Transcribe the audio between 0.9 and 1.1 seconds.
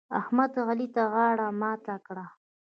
ته